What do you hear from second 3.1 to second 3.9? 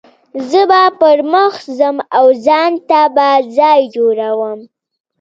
به ځای